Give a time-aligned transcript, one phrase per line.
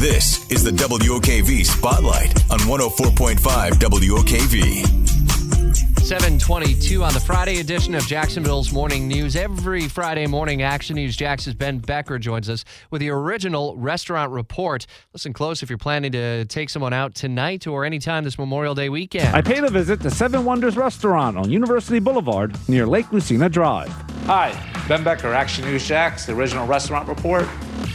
[0.00, 5.10] This is the WOKV Spotlight on 104.5 WOKV.
[6.00, 9.36] 722 on the Friday edition of Jacksonville's Morning News.
[9.36, 14.86] Every Friday morning, Action News Jax's Ben Becker joins us with the original restaurant report.
[15.12, 18.88] Listen close if you're planning to take someone out tonight or anytime this Memorial Day
[18.88, 19.36] weekend.
[19.36, 23.92] I paid a visit to Seven Wonders Restaurant on University Boulevard near Lake Lucina Drive.
[24.24, 27.46] Hi, Ben Becker, Action News Jax, the original restaurant report.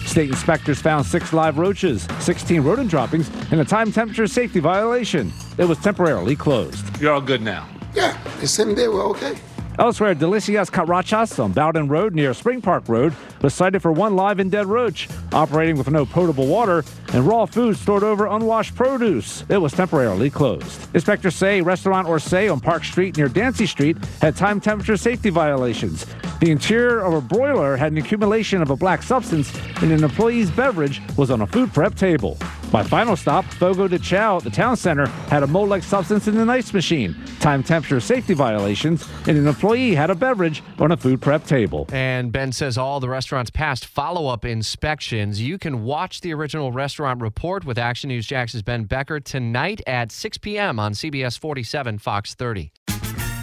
[0.06, 5.32] State inspectors found six live roaches, 16 rodent droppings, and a time temperature safety violation.
[5.58, 7.02] It was temporarily closed.
[7.02, 7.68] You're all good now.
[7.94, 9.36] Yeah, the same day we're okay.
[9.78, 14.40] Elsewhere, Delicias Catrachas on Bowden Road near Spring Park Road was cited for one live
[14.40, 19.44] and dead roach, operating with no potable water and raw food stored over unwashed produce.
[19.50, 20.88] It was temporarily closed.
[20.96, 26.06] Inspectors say Restaurant Orsay on Park Street near Dancy Street had time temperature safety violations.
[26.40, 30.52] The interior of a broiler had an accumulation of a black substance, and an employee's
[30.52, 32.38] beverage was on a food prep table.
[32.76, 36.28] My final stop, Fogo de Chao at the town center, had a mold like substance
[36.28, 40.92] in the ice machine, time temperature safety violations, and an employee had a beverage on
[40.92, 41.88] a food prep table.
[41.94, 45.42] And Ben says all the restaurants passed follow up inspections.
[45.42, 50.12] You can watch the original restaurant report with Action News Jax's Ben Becker tonight at
[50.12, 50.78] 6 p.m.
[50.78, 52.74] on CBS 47, Fox 30.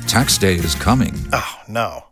[0.07, 1.15] Tax day is coming.
[1.33, 2.12] Oh, no.